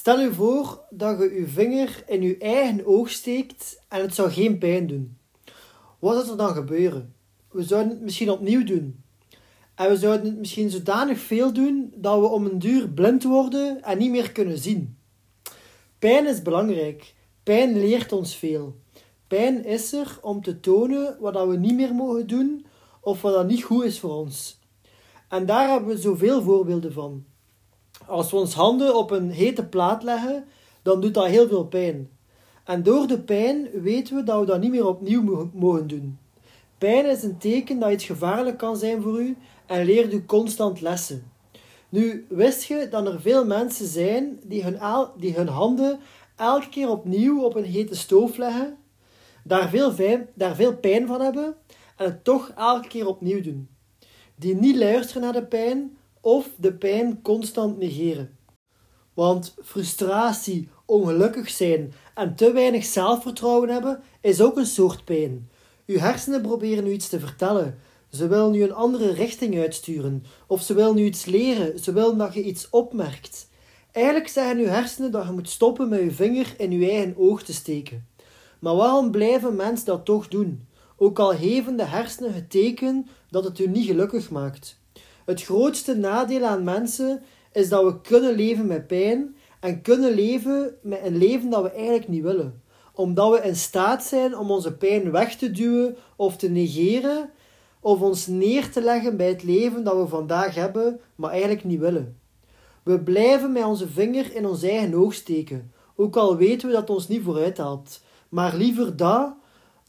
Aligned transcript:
Stel 0.00 0.20
je 0.20 0.32
voor 0.32 0.80
dat 0.90 1.18
je 1.18 1.34
je 1.34 1.46
vinger 1.46 2.02
in 2.06 2.22
je 2.22 2.38
eigen 2.38 2.86
oog 2.86 3.10
steekt 3.10 3.82
en 3.88 4.00
het 4.00 4.14
zou 4.14 4.30
geen 4.30 4.58
pijn 4.58 4.86
doen. 4.86 5.16
Wat 5.98 6.16
zou 6.16 6.30
er 6.30 6.36
dan 6.36 6.54
gebeuren? 6.54 7.14
We 7.50 7.62
zouden 7.62 7.90
het 7.92 8.00
misschien 8.00 8.30
opnieuw 8.30 8.64
doen. 8.64 9.02
En 9.74 9.88
we 9.88 9.96
zouden 9.96 10.26
het 10.26 10.38
misschien 10.38 10.70
zodanig 10.70 11.18
veel 11.18 11.52
doen 11.52 11.92
dat 11.96 12.20
we 12.20 12.26
om 12.26 12.46
een 12.46 12.58
duur 12.58 12.88
blind 12.88 13.22
worden 13.22 13.82
en 13.82 13.98
niet 13.98 14.10
meer 14.10 14.32
kunnen 14.32 14.58
zien. 14.58 14.96
Pijn 15.98 16.26
is 16.26 16.42
belangrijk. 16.42 17.14
Pijn 17.42 17.78
leert 17.78 18.12
ons 18.12 18.36
veel. 18.36 18.76
Pijn 19.26 19.64
is 19.64 19.92
er 19.92 20.18
om 20.22 20.42
te 20.42 20.60
tonen 20.60 21.16
wat 21.20 21.46
we 21.46 21.56
niet 21.56 21.74
meer 21.74 21.94
mogen 21.94 22.26
doen 22.26 22.66
of 23.00 23.22
wat 23.22 23.46
niet 23.46 23.62
goed 23.62 23.84
is 23.84 24.00
voor 24.00 24.14
ons. 24.14 24.58
En 25.28 25.46
daar 25.46 25.68
hebben 25.68 25.88
we 25.88 26.00
zoveel 26.00 26.42
voorbeelden 26.42 26.92
van. 26.92 27.24
Als 28.10 28.30
we 28.30 28.36
ons 28.36 28.54
handen 28.54 28.96
op 28.96 29.10
een 29.10 29.30
hete 29.30 29.64
plaat 29.64 30.02
leggen, 30.02 30.44
dan 30.82 31.00
doet 31.00 31.14
dat 31.14 31.26
heel 31.26 31.48
veel 31.48 31.64
pijn. 31.64 32.10
En 32.64 32.82
door 32.82 33.06
de 33.06 33.18
pijn 33.18 33.68
weten 33.72 34.16
we 34.16 34.22
dat 34.22 34.40
we 34.40 34.46
dat 34.46 34.60
niet 34.60 34.70
meer 34.70 34.86
opnieuw 34.86 35.50
mogen 35.52 35.86
doen. 35.86 36.18
Pijn 36.78 37.06
is 37.06 37.22
een 37.22 37.38
teken 37.38 37.78
dat 37.78 37.90
iets 37.90 38.04
gevaarlijk 38.04 38.58
kan 38.58 38.76
zijn 38.76 39.02
voor 39.02 39.20
u 39.20 39.36
en 39.66 39.84
leert 39.84 40.12
u 40.12 40.24
constant 40.26 40.80
lessen. 40.80 41.30
Nu, 41.88 42.26
wist 42.28 42.62
je 42.62 42.88
dat 42.90 43.06
er 43.06 43.20
veel 43.20 43.46
mensen 43.46 43.86
zijn 43.86 44.38
die 44.44 44.62
hun, 44.62 44.78
die 45.16 45.34
hun 45.34 45.48
handen 45.48 45.98
elke 46.36 46.68
keer 46.68 46.88
opnieuw 46.88 47.42
op 47.42 47.54
een 47.54 47.64
hete 47.64 47.96
stoof 47.96 48.36
leggen, 48.36 48.76
daar 49.44 49.68
veel, 49.68 49.92
daar 50.34 50.54
veel 50.54 50.76
pijn 50.76 51.06
van 51.06 51.20
hebben 51.20 51.54
en 51.96 52.04
het 52.04 52.24
toch 52.24 52.52
elke 52.56 52.88
keer 52.88 53.06
opnieuw 53.06 53.42
doen? 53.42 53.68
Die 54.36 54.54
niet 54.54 54.76
luisteren 54.76 55.22
naar 55.22 55.32
de 55.32 55.44
pijn, 55.44 55.98
of 56.20 56.48
de 56.56 56.72
pijn 56.72 57.22
constant 57.22 57.78
negeren. 57.78 58.38
Want 59.14 59.54
frustratie, 59.62 60.68
ongelukkig 60.84 61.50
zijn 61.50 61.92
en 62.14 62.34
te 62.34 62.52
weinig 62.52 62.84
zelfvertrouwen 62.84 63.68
hebben 63.68 64.02
is 64.20 64.40
ook 64.40 64.56
een 64.56 64.66
soort 64.66 65.04
pijn. 65.04 65.48
Uw 65.86 65.98
hersenen 65.98 66.42
proberen 66.42 66.86
u 66.86 66.92
iets 66.92 67.08
te 67.08 67.20
vertellen. 67.20 67.78
Ze 68.10 68.28
willen 68.28 68.54
u 68.54 68.62
een 68.62 68.74
andere 68.74 69.12
richting 69.12 69.58
uitsturen, 69.58 70.24
of 70.46 70.62
ze 70.62 70.74
willen 70.74 70.98
u 70.98 71.04
iets 71.04 71.24
leren, 71.24 71.78
ze 71.78 71.92
willen 71.92 72.18
dat 72.18 72.34
je 72.34 72.42
iets 72.42 72.70
opmerkt. 72.70 73.48
Eigenlijk 73.92 74.28
zeggen 74.28 74.58
uw 74.58 74.66
hersenen 74.66 75.10
dat 75.10 75.26
je 75.26 75.32
moet 75.32 75.48
stoppen 75.48 75.88
met 75.88 76.00
uw 76.00 76.10
vinger 76.10 76.54
in 76.56 76.72
uw 76.72 76.88
eigen 76.88 77.14
oog 77.16 77.42
te 77.42 77.52
steken. 77.52 78.06
Maar 78.58 78.74
waarom 78.74 79.10
blijven 79.10 79.56
mensen 79.56 79.86
dat 79.86 80.04
toch 80.04 80.28
doen? 80.28 80.66
Ook 80.96 81.18
al 81.18 81.36
geven 81.36 81.76
de 81.76 81.84
hersenen 81.84 82.34
het 82.34 82.50
teken 82.50 83.06
dat 83.30 83.44
het 83.44 83.58
u 83.58 83.68
niet 83.68 83.86
gelukkig 83.86 84.30
maakt. 84.30 84.79
Het 85.24 85.42
grootste 85.42 85.96
nadeel 85.96 86.44
aan 86.44 86.64
mensen 86.64 87.22
is 87.52 87.68
dat 87.68 87.84
we 87.84 88.00
kunnen 88.00 88.34
leven 88.34 88.66
met 88.66 88.86
pijn 88.86 89.36
en 89.60 89.82
kunnen 89.82 90.14
leven 90.14 90.74
met 90.82 91.00
een 91.04 91.16
leven 91.16 91.50
dat 91.50 91.62
we 91.62 91.70
eigenlijk 91.70 92.08
niet 92.08 92.22
willen. 92.22 92.62
Omdat 92.94 93.30
we 93.30 93.46
in 93.46 93.56
staat 93.56 94.04
zijn 94.04 94.38
om 94.38 94.50
onze 94.50 94.76
pijn 94.76 95.10
weg 95.10 95.36
te 95.36 95.50
duwen 95.50 95.96
of 96.16 96.36
te 96.36 96.48
negeren 96.48 97.30
of 97.80 98.00
ons 98.00 98.26
neer 98.26 98.70
te 98.70 98.80
leggen 98.80 99.16
bij 99.16 99.28
het 99.28 99.42
leven 99.42 99.84
dat 99.84 99.96
we 99.96 100.08
vandaag 100.08 100.54
hebben, 100.54 101.00
maar 101.14 101.30
eigenlijk 101.30 101.64
niet 101.64 101.80
willen. 101.80 102.18
We 102.82 103.00
blijven 103.00 103.52
met 103.52 103.64
onze 103.64 103.88
vinger 103.88 104.34
in 104.34 104.46
ons 104.46 104.62
eigen 104.62 104.94
oog 104.94 105.14
steken, 105.14 105.72
ook 105.96 106.16
al 106.16 106.36
weten 106.36 106.68
we 106.68 106.74
dat 106.74 106.90
ons 106.90 107.08
niet 107.08 107.22
vooruit 107.22 107.56
helpt. 107.56 108.02
Maar 108.28 108.56
liever 108.56 108.96
dat 108.96 109.34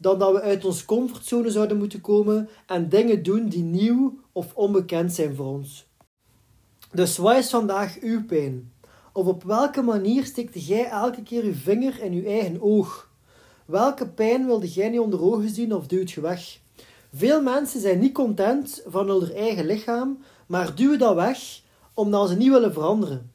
dan 0.01 0.19
dat 0.19 0.31
we 0.31 0.41
uit 0.41 0.66
onze 0.66 0.85
comfortzone 0.85 1.51
zouden 1.51 1.78
moeten 1.78 2.01
komen 2.01 2.50
en 2.66 2.89
dingen 2.89 3.23
doen 3.23 3.47
die 3.47 3.63
nieuw 3.63 4.17
of 4.31 4.56
onbekend 4.56 5.13
zijn 5.13 5.35
voor 5.35 5.45
ons. 5.45 5.89
Dus 6.91 7.17
wat 7.17 7.38
is 7.38 7.50
vandaag 7.50 8.00
uw 8.00 8.25
pijn? 8.25 8.73
Of 9.13 9.25
op 9.25 9.44
welke 9.44 9.81
manier 9.81 10.25
steekt 10.25 10.66
jij 10.67 10.90
elke 10.90 11.23
keer 11.23 11.44
uw 11.44 11.53
vinger 11.53 12.01
in 12.01 12.13
uw 12.13 12.25
eigen 12.25 12.61
oog? 12.61 13.09
Welke 13.66 14.07
pijn 14.07 14.45
wilde 14.45 14.67
jij 14.67 14.90
niet 14.90 15.00
onder 15.00 15.22
ogen 15.22 15.50
zien 15.50 15.75
of 15.75 15.88
duwt 15.88 16.11
je 16.11 16.22
weg? 16.22 16.59
Veel 17.13 17.41
mensen 17.41 17.81
zijn 17.81 18.00
niet 18.00 18.13
content 18.13 18.81
van 18.85 19.09
hun 19.09 19.31
eigen 19.34 19.66
lichaam, 19.66 20.19
maar 20.47 20.75
duwen 20.75 21.00
dat 21.00 21.16
weg 21.16 21.61
omdat 21.94 22.29
ze 22.29 22.35
niet 22.35 22.51
willen 22.51 22.73
veranderen. 22.73 23.31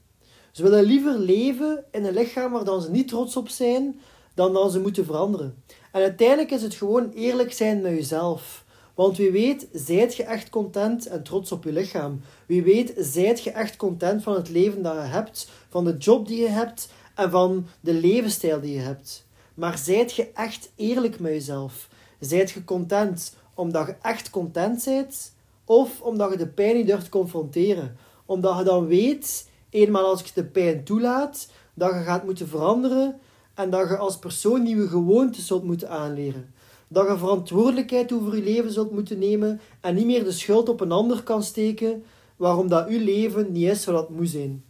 Ze 0.52 0.62
willen 0.62 0.84
liever 0.84 1.18
leven 1.18 1.84
in 1.90 2.04
een 2.04 2.14
lichaam 2.14 2.52
waar 2.52 2.80
ze 2.80 2.90
niet 2.90 3.08
trots 3.08 3.36
op 3.36 3.48
zijn, 3.48 4.00
dan 4.36 4.52
dat 4.52 4.72
ze 4.72 4.80
moeten 4.80 5.04
veranderen. 5.04 5.62
En 5.92 6.02
uiteindelijk 6.02 6.50
is 6.50 6.62
het 6.62 6.74
gewoon 6.74 7.10
eerlijk 7.10 7.52
zijn 7.52 7.80
met 7.80 7.92
jezelf. 7.92 8.64
Want 8.94 9.16
wie 9.16 9.30
weet, 9.30 9.68
zijt 9.72 10.16
je 10.16 10.22
echt 10.22 10.50
content 10.50 11.06
en 11.06 11.22
trots 11.22 11.52
op 11.52 11.64
je 11.64 11.72
lichaam. 11.72 12.20
Wie 12.46 12.62
weet, 12.62 12.94
zijt 12.96 13.42
je 13.42 13.50
echt 13.50 13.76
content 13.76 14.22
van 14.22 14.34
het 14.34 14.48
leven 14.48 14.82
dat 14.82 14.94
je 14.94 15.00
hebt, 15.00 15.50
van 15.68 15.84
de 15.84 15.96
job 15.96 16.26
die 16.26 16.40
je 16.40 16.48
hebt 16.48 16.88
en 17.14 17.30
van 17.30 17.66
de 17.80 17.94
levensstijl 17.94 18.60
die 18.60 18.74
je 18.74 18.80
hebt. 18.80 19.26
Maar 19.54 19.78
zijt 19.78 20.14
je 20.14 20.30
echt 20.34 20.70
eerlijk 20.74 21.20
met 21.20 21.32
jezelf? 21.32 21.88
Zijt 22.20 22.50
je 22.50 22.64
content 22.64 23.36
omdat 23.54 23.86
je 23.86 23.96
echt 24.02 24.30
content 24.30 24.84
bent? 24.84 25.34
Of 25.64 26.00
omdat 26.00 26.30
je 26.30 26.36
de 26.36 26.48
pijn 26.48 26.76
niet 26.76 26.86
durft 26.86 27.08
confronteren? 27.08 27.96
Omdat 28.26 28.58
je 28.58 28.64
dan 28.64 28.86
weet, 28.86 29.48
eenmaal 29.70 30.04
als 30.04 30.20
ik 30.20 30.34
de 30.34 30.44
pijn 30.44 30.84
toelaat, 30.84 31.48
dat 31.74 31.90
je 31.90 32.00
gaat 32.00 32.24
moeten 32.24 32.48
veranderen 32.48 33.20
en 33.56 33.70
dat 33.70 33.88
je 33.88 33.96
als 33.96 34.18
persoon 34.18 34.62
nieuwe 34.62 34.88
gewoontes 34.88 35.46
zult 35.46 35.64
moeten 35.64 35.88
aanleren. 35.88 36.54
Dat 36.88 37.08
je 37.08 37.18
verantwoordelijkheid 37.18 38.12
over 38.12 38.36
je 38.36 38.42
leven 38.42 38.72
zult 38.72 38.90
moeten 38.90 39.18
nemen 39.18 39.60
en 39.80 39.94
niet 39.94 40.06
meer 40.06 40.24
de 40.24 40.32
schuld 40.32 40.68
op 40.68 40.80
een 40.80 40.92
ander 40.92 41.22
kan 41.22 41.42
steken 41.42 42.04
waarom 42.36 42.68
dat 42.68 42.88
uw 42.88 43.04
leven 43.04 43.52
niet 43.52 43.68
is 43.68 43.84
wat 43.84 44.08
het 44.08 44.16
moet 44.16 44.28
zijn. 44.28 44.64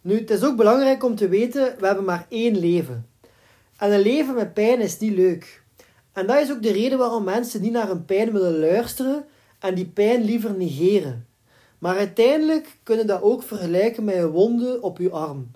Nu, 0.00 0.18
het 0.18 0.30
is 0.30 0.44
ook 0.44 0.56
belangrijk 0.56 1.04
om 1.04 1.14
te 1.14 1.28
weten, 1.28 1.74
we 1.78 1.86
hebben 1.86 2.04
maar 2.04 2.26
één 2.28 2.58
leven. 2.58 3.06
En 3.76 3.92
een 3.92 4.00
leven 4.00 4.34
met 4.34 4.54
pijn 4.54 4.80
is 4.80 4.98
niet 4.98 5.14
leuk. 5.14 5.62
En 6.12 6.26
dat 6.26 6.40
is 6.40 6.52
ook 6.52 6.62
de 6.62 6.72
reden 6.72 6.98
waarom 6.98 7.24
mensen 7.24 7.62
niet 7.62 7.72
naar 7.72 7.88
hun 7.88 8.04
pijn 8.04 8.32
willen 8.32 8.58
luisteren 8.58 9.24
en 9.58 9.74
die 9.74 9.86
pijn 9.86 10.24
liever 10.24 10.54
negeren. 10.56 11.26
Maar 11.78 11.96
uiteindelijk 11.96 12.78
kunnen 12.82 13.06
dat 13.06 13.22
ook 13.22 13.42
vergelijken 13.42 14.04
met 14.04 14.14
een 14.14 14.30
wonde 14.30 14.80
op 14.80 14.98
je 14.98 15.10
arm. 15.10 15.50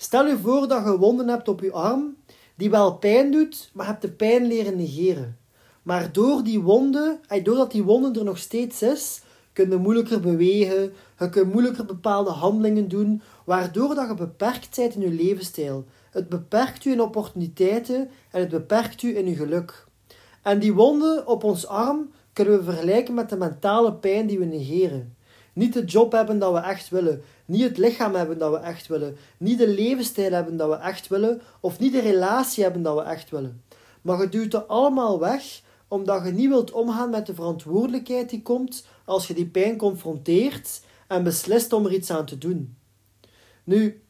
Stel 0.00 0.26
je 0.26 0.38
voor 0.38 0.68
dat 0.68 0.84
je 0.84 0.98
wonden 0.98 1.28
hebt 1.28 1.48
op 1.48 1.60
je 1.60 1.72
arm, 1.72 2.16
die 2.54 2.70
wel 2.70 2.94
pijn 2.94 3.30
doet, 3.30 3.70
maar 3.72 3.86
hebt 3.86 4.02
de 4.02 4.10
pijn 4.10 4.46
leren 4.46 4.76
negeren. 4.76 5.38
Maar 5.82 6.12
door 6.12 6.42
die 6.42 6.60
wonden, 6.60 7.20
doordat 7.42 7.70
die 7.70 7.82
wonde 7.82 8.18
er 8.18 8.24
nog 8.24 8.38
steeds 8.38 8.82
is, 8.82 9.22
kun 9.52 9.70
je 9.70 9.76
moeilijker 9.76 10.20
bewegen, 10.20 10.92
je 11.18 11.28
kunt 11.30 11.52
moeilijker 11.52 11.84
bepaalde 11.84 12.30
handelingen 12.30 12.88
doen, 12.88 13.22
waardoor 13.44 13.94
dat 13.94 14.08
je 14.08 14.14
beperkt 14.14 14.76
bent 14.76 14.94
in 14.94 15.00
je 15.00 15.10
levensstijl. 15.10 15.84
Het 16.10 16.28
beperkt 16.28 16.84
u 16.84 16.90
in 16.90 17.00
opportuniteiten 17.00 18.10
en 18.30 18.40
het 18.40 18.48
beperkt 18.48 19.02
u 19.02 19.16
in 19.16 19.26
je 19.26 19.34
geluk. 19.34 19.86
En 20.42 20.58
die 20.58 20.74
wonden 20.74 21.26
op 21.26 21.44
ons 21.44 21.66
arm 21.66 22.10
kunnen 22.32 22.58
we 22.58 22.64
vergelijken 22.64 23.14
met 23.14 23.28
de 23.28 23.36
mentale 23.36 23.94
pijn 23.94 24.26
die 24.26 24.38
we 24.38 24.44
negeren. 24.44 25.16
Niet 25.58 25.72
de 25.72 25.84
job 25.84 26.12
hebben 26.12 26.38
dat 26.38 26.52
we 26.52 26.58
echt 26.58 26.88
willen. 26.88 27.22
Niet 27.44 27.62
het 27.62 27.78
lichaam 27.78 28.14
hebben 28.14 28.38
dat 28.38 28.50
we 28.50 28.56
echt 28.58 28.86
willen. 28.86 29.16
Niet 29.38 29.58
de 29.58 29.68
levensstijl 29.68 30.32
hebben 30.32 30.56
dat 30.56 30.68
we 30.68 30.74
echt 30.74 31.08
willen. 31.08 31.40
Of 31.60 31.78
niet 31.78 31.92
de 31.92 32.00
relatie 32.00 32.62
hebben 32.62 32.82
dat 32.82 32.96
we 32.96 33.02
echt 33.02 33.30
willen. 33.30 33.62
Maar 34.02 34.20
je 34.20 34.28
duwt 34.28 34.52
het 34.52 34.68
allemaal 34.68 35.18
weg 35.18 35.62
omdat 35.88 36.24
je 36.24 36.32
niet 36.32 36.48
wilt 36.48 36.70
omgaan 36.70 37.10
met 37.10 37.26
de 37.26 37.34
verantwoordelijkheid 37.34 38.30
die 38.30 38.42
komt 38.42 38.86
als 39.04 39.26
je 39.26 39.34
die 39.34 39.46
pijn 39.46 39.76
confronteert 39.76 40.80
en 41.08 41.22
beslist 41.22 41.72
om 41.72 41.86
er 41.86 41.92
iets 41.92 42.10
aan 42.10 42.26
te 42.26 42.38
doen. 42.38 42.76
Nu, 43.64 44.02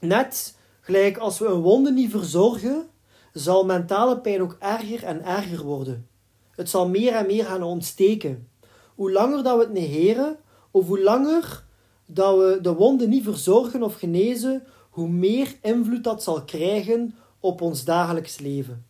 net 0.00 0.56
gelijk 0.80 1.16
als 1.16 1.38
we 1.38 1.46
een 1.46 1.60
wonde 1.60 1.92
niet 1.92 2.10
verzorgen, 2.10 2.86
zal 3.32 3.64
mentale 3.64 4.20
pijn 4.20 4.42
ook 4.42 4.56
erger 4.58 5.04
en 5.04 5.24
erger 5.24 5.62
worden. 5.64 6.08
Het 6.50 6.70
zal 6.70 6.88
meer 6.88 7.14
en 7.14 7.26
meer 7.26 7.44
gaan 7.44 7.62
ontsteken. 7.62 8.48
Hoe 8.94 9.12
langer 9.12 9.42
dat 9.42 9.56
we 9.56 9.62
het 9.62 9.72
negeren, 9.72 10.36
of 10.72 10.86
hoe 10.86 11.02
langer 11.02 11.64
dat 12.06 12.36
we 12.36 12.58
de 12.62 12.74
wonden 12.74 13.08
niet 13.08 13.24
verzorgen 13.24 13.82
of 13.82 13.94
genezen, 13.94 14.62
hoe 14.90 15.08
meer 15.08 15.54
invloed 15.62 16.04
dat 16.04 16.22
zal 16.22 16.44
krijgen 16.44 17.14
op 17.40 17.60
ons 17.60 17.84
dagelijks 17.84 18.38
leven. 18.38 18.86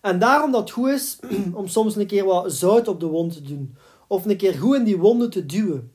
En 0.00 0.18
daarom 0.18 0.52
dat 0.52 0.60
het 0.60 0.70
goed 0.70 0.88
is 0.88 1.18
om 1.54 1.66
soms 1.68 1.96
een 1.96 2.06
keer 2.06 2.24
wat 2.24 2.52
zout 2.52 2.88
op 2.88 3.00
de 3.00 3.06
wond 3.06 3.32
te 3.32 3.42
doen, 3.42 3.76
of 4.08 4.24
een 4.24 4.36
keer 4.36 4.54
goed 4.54 4.76
in 4.76 4.84
die 4.84 4.98
wonden 4.98 5.30
te 5.30 5.46
duwen. 5.46 5.92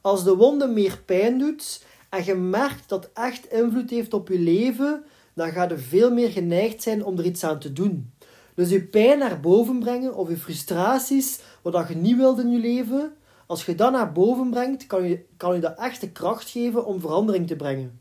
Als 0.00 0.24
de 0.24 0.36
wonde 0.36 0.66
meer 0.66 1.02
pijn 1.04 1.38
doet 1.38 1.84
en 2.10 2.24
je 2.24 2.34
merkt 2.34 2.88
dat 2.88 3.10
echt 3.14 3.52
invloed 3.52 3.90
heeft 3.90 4.14
op 4.14 4.28
je 4.28 4.38
leven, 4.38 5.04
dan 5.34 5.50
ga 5.50 5.68
je 5.68 5.78
veel 5.78 6.12
meer 6.12 6.30
geneigd 6.30 6.82
zijn 6.82 7.04
om 7.04 7.18
er 7.18 7.24
iets 7.24 7.44
aan 7.44 7.58
te 7.58 7.72
doen. 7.72 8.12
Dus 8.54 8.68
je 8.68 8.82
pijn 8.82 9.18
naar 9.18 9.40
boven 9.40 9.78
brengen 9.78 10.14
of 10.14 10.28
je 10.28 10.36
frustraties, 10.36 11.40
wat 11.62 11.88
je 11.88 11.94
niet 11.94 12.16
wilt 12.16 12.38
in 12.38 12.50
je 12.50 12.58
leven, 12.58 13.12
als 13.46 13.64
je 13.64 13.74
dat 13.74 13.92
naar 13.92 14.12
boven 14.12 14.50
brengt, 14.50 14.86
kan 14.86 15.08
je, 15.08 15.24
kan 15.36 15.54
je 15.54 15.60
dat 15.60 15.78
echt 15.78 16.00
de 16.00 16.10
kracht 16.10 16.50
geven 16.50 16.86
om 16.86 17.00
verandering 17.00 17.46
te 17.46 17.56
brengen. 17.56 18.00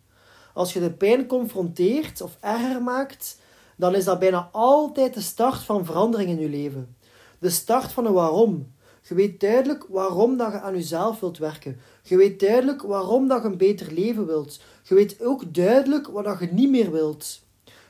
Als 0.53 0.73
je 0.73 0.79
de 0.79 0.91
pijn 0.91 1.25
confronteert 1.25 2.21
of 2.21 2.37
erger 2.39 2.81
maakt, 2.81 3.39
dan 3.77 3.95
is 3.95 4.03
dat 4.03 4.19
bijna 4.19 4.49
altijd 4.51 5.13
de 5.13 5.21
start 5.21 5.59
van 5.59 5.85
verandering 5.85 6.29
in 6.29 6.39
je 6.39 6.49
leven. 6.49 6.95
De 7.39 7.49
start 7.49 7.91
van 7.91 8.05
een 8.05 8.13
waarom. 8.13 8.73
Je 9.01 9.15
weet 9.15 9.39
duidelijk 9.39 9.85
waarom 9.89 10.37
dat 10.37 10.51
je 10.51 10.59
aan 10.59 10.73
jezelf 10.73 11.19
wilt 11.19 11.37
werken. 11.37 11.79
Je 12.03 12.17
weet 12.17 12.39
duidelijk 12.39 12.81
waarom 12.81 13.27
dat 13.27 13.41
je 13.41 13.47
een 13.47 13.57
beter 13.57 13.93
leven 13.93 14.25
wilt. 14.25 14.59
Je 14.83 14.95
weet 14.95 15.21
ook 15.21 15.53
duidelijk 15.53 16.07
wat 16.07 16.23
dat 16.23 16.39
je 16.39 16.47
niet 16.51 16.69
meer 16.69 16.91
wilt. 16.91 17.43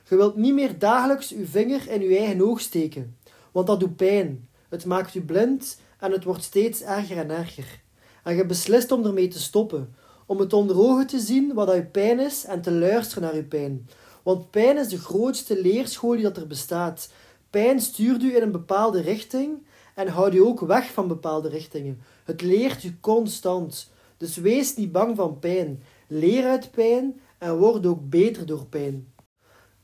Je 0.10 0.16
wilt 0.16 0.36
niet 0.36 0.54
meer 0.54 0.80
dagelijks 0.80 1.30
je 1.30 1.46
vinger 1.46 1.90
in 1.90 2.02
je 2.02 2.18
eigen 2.18 2.42
oog 2.42 2.60
steken, 2.60 3.18
want 3.52 3.68
dat 3.68 3.80
doet 3.80 3.96
pijn. 3.96 4.50
Het 4.69 4.86
maakt 4.86 5.13
je 5.13 5.22
blind 5.22 5.80
en 6.06 6.12
het 6.12 6.24
wordt 6.24 6.44
steeds 6.44 6.81
erger 6.81 7.18
en 7.18 7.30
erger. 7.30 7.81
En 8.24 8.36
je 8.36 8.46
beslist 8.46 8.92
om 8.92 9.06
ermee 9.06 9.28
te 9.28 9.40
stoppen, 9.40 9.96
om 10.25 10.40
het 10.40 10.54
onder 10.54 10.80
ogen 10.80 11.07
te 11.07 11.19
zien 11.19 11.54
wat 11.54 11.74
je 11.74 11.86
pijn 11.86 12.19
is 12.19 12.46
en 12.46 12.62
te 12.62 12.72
luisteren 12.72 13.24
naar 13.24 13.36
je 13.36 13.44
pijn. 13.44 13.90
Want 14.24 14.52
pijn 14.52 14.78
is 14.78 14.88
de 14.88 14.98
grootste 14.98 15.62
leerschool 15.62 16.12
die 16.12 16.22
dat 16.22 16.38
er 16.38 16.48
bestaat. 16.48 17.10
Pijn 17.50 17.80
stuurt 17.81 18.24
u 18.24 18.36
in 18.36 18.42
een 18.42 18.52
bepaalde 18.52 19.02
richting 19.02 19.66
en 19.96 20.07
houdt 20.07 20.36
u 20.36 20.40
ook 20.40 20.60
weg 20.60 20.92
van 20.92 21.07
bepaalde 21.07 21.50
richtingen. 21.50 22.02
Het 22.24 22.42
leert 22.42 22.84
u 22.84 22.98
constant. 23.02 23.92
Dus 24.18 24.36
wees 24.36 24.75
niet 24.75 24.92
bang 24.92 25.16
van 25.16 25.40
pijn. 25.40 25.84
Leer 26.07 26.48
uit 26.48 26.72
pijn 26.72 27.22
en 27.38 27.57
word 27.57 27.86
ook 27.86 28.10
beter 28.10 28.46
door 28.46 28.66
pijn. 28.66 29.13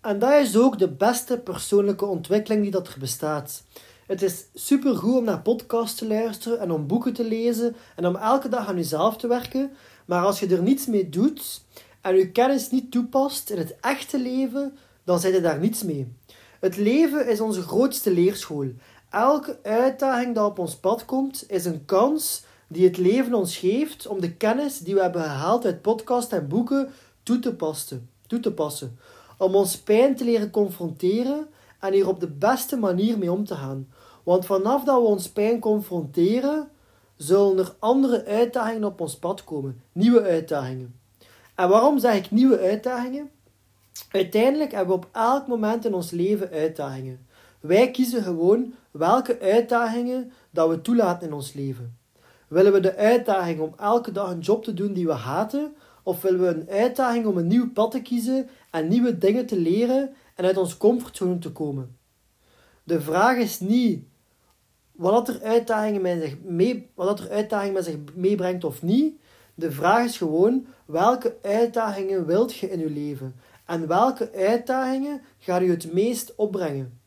En 0.01 0.19
dat 0.19 0.41
is 0.41 0.57
ook 0.57 0.79
de 0.79 0.89
beste 0.89 1.39
persoonlijke 1.39 2.05
ontwikkeling 2.05 2.61
die 2.61 2.71
dat 2.71 2.87
er 2.87 2.99
bestaat. 2.99 3.63
Het 4.11 4.21
is 4.21 4.45
supergoed 4.53 5.15
om 5.15 5.23
naar 5.23 5.41
podcasts 5.41 5.97
te 5.97 6.07
luisteren 6.07 6.59
en 6.59 6.71
om 6.71 6.87
boeken 6.87 7.13
te 7.13 7.23
lezen 7.23 7.75
en 7.95 8.07
om 8.07 8.15
elke 8.15 8.49
dag 8.49 8.67
aan 8.67 8.75
jezelf 8.75 9.17
te 9.17 9.27
werken. 9.27 9.71
Maar 10.05 10.25
als 10.25 10.39
je 10.39 10.47
er 10.47 10.61
niets 10.61 10.85
mee 10.85 11.09
doet 11.09 11.61
en 12.01 12.15
je 12.15 12.31
kennis 12.31 12.69
niet 12.69 12.91
toepast 12.91 13.49
in 13.49 13.57
het 13.57 13.75
echte 13.81 14.19
leven, 14.19 14.77
dan 15.03 15.19
zit 15.19 15.33
je 15.33 15.41
daar 15.41 15.59
niets 15.59 15.83
mee. 15.83 16.15
Het 16.59 16.77
leven 16.77 17.27
is 17.27 17.39
onze 17.39 17.61
grootste 17.61 18.13
leerschool. 18.13 18.67
Elke 19.09 19.59
uitdaging 19.63 20.33
die 20.33 20.43
op 20.43 20.59
ons 20.59 20.75
pad 20.75 21.05
komt, 21.05 21.43
is 21.47 21.65
een 21.65 21.85
kans 21.85 22.43
die 22.67 22.85
het 22.85 22.97
leven 22.97 23.33
ons 23.33 23.57
geeft 23.57 24.07
om 24.07 24.21
de 24.21 24.33
kennis 24.33 24.77
die 24.77 24.93
we 24.93 25.01
hebben 25.01 25.23
gehaald 25.23 25.65
uit 25.65 25.81
podcasts 25.81 26.33
en 26.33 26.47
boeken 26.47 26.89
toe 27.23 27.39
te 27.39 27.55
passen. 27.55 28.09
Toe 28.27 28.39
te 28.39 28.51
passen. 28.51 28.97
Om 29.37 29.55
ons 29.55 29.77
pijn 29.77 30.15
te 30.15 30.23
leren 30.23 30.51
confronteren 30.51 31.47
en 31.79 31.93
hier 31.93 32.07
op 32.07 32.19
de 32.19 32.29
beste 32.29 32.77
manier 32.77 33.17
mee 33.17 33.31
om 33.31 33.45
te 33.45 33.55
gaan. 33.55 33.87
Want 34.23 34.45
vanaf 34.45 34.83
dat 34.83 35.01
we 35.01 35.07
ons 35.07 35.29
pijn 35.29 35.59
confronteren, 35.59 36.69
zullen 37.15 37.57
er 37.57 37.75
andere 37.79 38.25
uitdagingen 38.25 38.87
op 38.87 39.01
ons 39.01 39.17
pad 39.17 39.43
komen. 39.43 39.81
Nieuwe 39.91 40.21
uitdagingen. 40.21 40.99
En 41.55 41.69
waarom 41.69 41.99
zeg 41.99 42.15
ik 42.15 42.31
nieuwe 42.31 42.59
uitdagingen? 42.59 43.29
Uiteindelijk 44.11 44.71
hebben 44.71 44.99
we 44.99 45.05
op 45.05 45.09
elk 45.11 45.47
moment 45.47 45.85
in 45.85 45.93
ons 45.93 46.11
leven 46.11 46.49
uitdagingen. 46.49 47.25
Wij 47.59 47.91
kiezen 47.91 48.23
gewoon 48.23 48.73
welke 48.91 49.39
uitdagingen 49.39 50.31
dat 50.49 50.69
we 50.69 50.81
toelaten 50.81 51.27
in 51.27 51.33
ons 51.33 51.53
leven. 51.53 51.97
Willen 52.47 52.73
we 52.73 52.79
de 52.79 52.95
uitdaging 52.95 53.59
om 53.59 53.73
elke 53.77 54.11
dag 54.11 54.31
een 54.31 54.39
job 54.39 54.63
te 54.63 54.73
doen 54.73 54.93
die 54.93 55.05
we 55.05 55.13
haten? 55.13 55.75
Of 56.03 56.21
willen 56.21 56.39
we 56.39 56.47
een 56.47 56.69
uitdaging 56.69 57.25
om 57.25 57.37
een 57.37 57.47
nieuw 57.47 57.71
pad 57.71 57.91
te 57.91 58.01
kiezen 58.01 58.49
en 58.71 58.87
nieuwe 58.87 59.17
dingen 59.17 59.45
te 59.45 59.59
leren 59.59 60.13
en 60.35 60.45
uit 60.45 60.57
onze 60.57 60.77
comfortzone 60.77 61.39
te 61.39 61.51
komen? 61.51 61.97
De 62.83 63.01
vraag 63.01 63.37
is 63.37 63.59
niet 63.59 64.03
wat 65.01 65.27
er 65.27 65.41
uitdagingen 65.41 66.01
met 66.01 66.21
zich, 66.21 66.37
mee, 66.43 66.89
wat 66.95 67.19
er 67.19 67.29
uitdagingen 67.29 67.73
met 67.73 67.85
zich 67.85 67.95
meebrengt 68.13 68.63
of 68.63 68.81
niet. 68.81 69.15
De 69.53 69.71
vraag 69.71 70.05
is 70.05 70.17
gewoon 70.17 70.65
welke 70.85 71.35
uitdagingen 71.41 72.25
wilt 72.25 72.55
je 72.55 72.69
in 72.69 72.79
je 72.79 72.89
leven 72.89 73.35
en 73.65 73.87
welke 73.87 74.31
uitdagingen 74.35 75.21
ga 75.37 75.57
je 75.57 75.69
het 75.69 75.93
meest 75.93 76.35
opbrengen. 76.35 76.99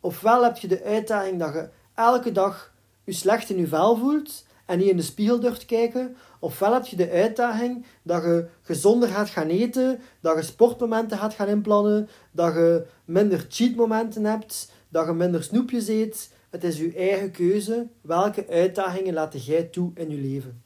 Ofwel 0.00 0.44
heb 0.44 0.56
je 0.56 0.68
de 0.68 0.82
uitdaging 0.82 1.38
dat 1.38 1.52
je 1.52 1.68
elke 1.94 2.32
dag 2.32 2.74
je 3.04 3.12
slecht 3.12 3.50
in 3.50 3.58
je 3.58 3.66
vel 3.66 3.96
voelt 3.96 4.44
en 4.66 4.78
niet 4.78 4.88
in 4.88 4.96
de 4.96 5.02
spiegel 5.02 5.40
durft 5.40 5.64
kijken. 5.64 6.16
Ofwel 6.38 6.72
heb 6.72 6.86
je 6.86 6.96
de 6.96 7.10
uitdaging 7.10 7.86
dat 8.02 8.22
je 8.22 8.46
gezonder 8.62 9.08
gaat 9.08 9.30
gaan 9.30 9.48
eten, 9.48 10.00
dat 10.20 10.36
je 10.36 10.42
sportmomenten 10.42 11.18
gaat 11.18 11.34
gaan 11.34 11.48
inplannen, 11.48 12.08
dat 12.30 12.54
je 12.54 12.86
minder 13.04 13.46
cheatmomenten 13.48 14.24
hebt, 14.24 14.70
dat 14.88 15.06
je 15.06 15.12
minder 15.12 15.42
snoepjes 15.42 15.88
eet. 15.88 16.31
Het 16.52 16.64
is 16.64 16.78
je 16.78 16.92
eigen 16.92 17.30
keuze. 17.30 17.86
Welke 18.00 18.46
uitdagingen 18.48 19.14
laat 19.14 19.44
jij 19.46 19.62
toe 19.62 19.90
in 19.94 20.10
je 20.10 20.16
leven? 20.16 20.62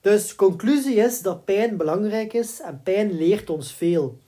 Dus 0.00 0.34
conclusie 0.34 0.94
is 0.94 1.22
dat 1.22 1.44
pijn 1.44 1.76
belangrijk 1.76 2.32
is 2.32 2.60
en 2.60 2.80
pijn 2.82 3.12
leert 3.12 3.50
ons 3.50 3.74
veel. 3.74 4.18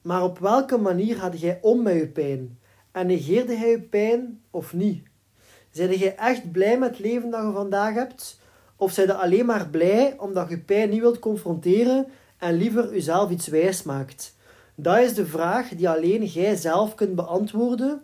Maar 0.00 0.22
op 0.22 0.38
welke 0.38 0.76
manier 0.76 1.18
had 1.18 1.40
jij 1.40 1.58
om 1.60 1.82
met 1.82 1.94
je 1.94 2.08
pijn? 2.08 2.58
En 2.92 3.06
negeerde 3.06 3.58
jij 3.58 3.70
je 3.70 3.80
pijn 3.80 4.42
of 4.50 4.72
niet? 4.72 5.02
Zijn 5.70 5.98
jij 5.98 6.16
echt 6.16 6.52
blij 6.52 6.78
met 6.78 6.90
het 6.90 6.98
leven 6.98 7.30
dat 7.30 7.42
je 7.42 7.52
vandaag 7.52 7.94
hebt? 7.94 8.40
Of 8.76 8.92
zijn 8.92 9.06
je 9.06 9.14
alleen 9.14 9.46
maar 9.46 9.68
blij 9.68 10.14
omdat 10.18 10.48
je 10.48 10.58
pijn 10.58 10.90
niet 10.90 11.00
wilt 11.00 11.18
confronteren 11.18 12.06
en 12.38 12.54
liever 12.54 12.92
jezelf 12.92 13.30
iets 13.30 13.46
wijs 13.46 13.82
maakt? 13.82 14.36
Dat 14.74 14.98
is 14.98 15.14
de 15.14 15.26
vraag 15.26 15.68
die 15.68 15.88
alleen 15.88 16.24
jij 16.24 16.56
zelf 16.56 16.94
kunt 16.94 17.14
beantwoorden 17.14 18.02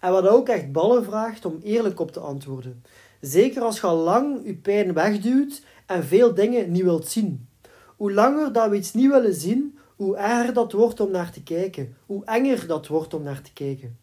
en 0.00 0.12
wat 0.12 0.28
ook 0.28 0.48
echt 0.48 0.72
ballen 0.72 1.04
vraagt 1.04 1.44
om 1.44 1.58
eerlijk 1.62 2.00
op 2.00 2.12
te 2.12 2.20
antwoorden. 2.20 2.84
Zeker 3.20 3.62
als 3.62 3.80
je 3.80 3.86
al 3.86 3.96
lang 3.96 4.40
je 4.44 4.54
pijn 4.54 4.92
wegduwt 4.92 5.62
en 5.86 6.04
veel 6.04 6.34
dingen 6.34 6.70
niet 6.70 6.82
wilt 6.82 7.08
zien. 7.08 7.48
Hoe 7.96 8.12
langer 8.12 8.52
dat 8.52 8.70
we 8.70 8.76
iets 8.76 8.92
niet 8.94 9.10
willen 9.10 9.34
zien, 9.34 9.78
hoe 9.96 10.16
erger 10.16 10.52
dat 10.54 10.72
wordt 10.72 11.00
om 11.00 11.10
naar 11.10 11.30
te 11.30 11.42
kijken. 11.42 11.96
Hoe 12.06 12.24
enger 12.24 12.66
dat 12.66 12.86
wordt 12.86 13.14
om 13.14 13.22
naar 13.22 13.42
te 13.42 13.52
kijken. 13.52 13.98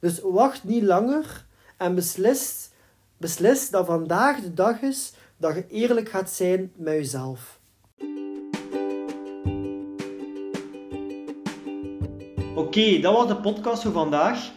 Dus 0.00 0.20
wacht 0.20 0.64
niet 0.64 0.82
langer 0.82 1.46
en 1.76 1.94
beslis, 1.94 2.70
beslis 3.16 3.70
dat 3.70 3.86
vandaag 3.86 4.40
de 4.40 4.54
dag 4.54 4.80
is 4.80 5.12
dat 5.36 5.54
je 5.54 5.66
eerlijk 5.68 6.08
gaat 6.08 6.30
zijn 6.30 6.72
met 6.76 6.94
jezelf. 6.94 7.58
Oké, 12.54 13.00
dat 13.00 13.14
was 13.14 13.28
de 13.28 13.36
podcast 13.36 13.82
voor 13.82 13.92
vandaag. 13.92 14.56